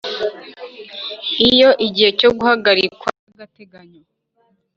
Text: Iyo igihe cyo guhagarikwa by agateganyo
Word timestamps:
Iyo 1.49 1.69
igihe 1.85 2.09
cyo 2.19 2.29
guhagarikwa 2.37 3.09
by 3.23 3.27
agateganyo 3.35 4.01